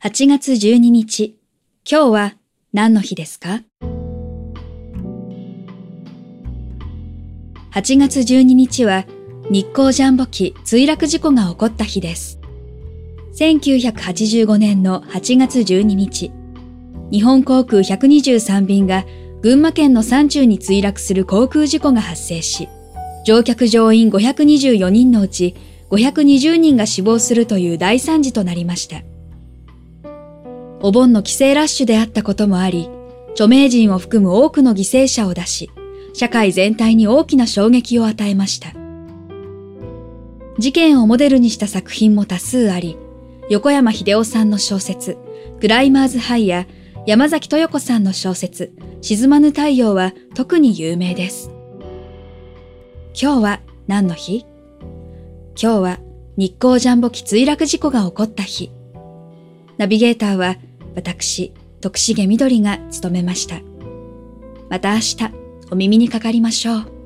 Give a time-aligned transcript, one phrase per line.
[0.00, 1.36] 8月12日、
[1.84, 2.34] 今日は
[2.72, 3.62] 何の日ですか
[7.72, 9.06] ?8 月12日は
[9.50, 12.38] 日航ジャンボ機墜落事故が起こった日です。
[13.40, 16.30] 1985年の8月12日、
[17.10, 19.04] 日本航空123便が
[19.42, 22.68] 群馬県の山中に墜落する航空事故が発生し、
[23.26, 25.56] 乗客乗員524人のうち
[25.90, 29.02] 520人が死亡するという大惨事となりました。
[30.88, 32.88] お盆の帰省ラッシュであったこともあり、
[33.32, 35.70] 著名人を含む多くの犠牲者を出し、
[36.14, 38.72] 社会全体に大きな衝撃を与えました。
[40.56, 42.96] 事件をモデルにした作品も多数あり、
[43.50, 45.18] 横山秀夫さんの小説、
[45.60, 46.66] クライマーズハイや
[47.04, 51.50] 山崎豊子さんの小説、沈まぬ太陽は特に有名です。
[53.12, 54.46] 今日は何の日？
[55.62, 55.98] 今日は
[56.38, 58.70] 日光ジャンボ機墜落事故が起こった日。
[59.76, 60.56] ナビゲーターは
[60.94, 63.60] 私、徳重みどりが務めました。
[64.68, 65.16] また明日
[65.70, 66.97] お耳にかかりましょう。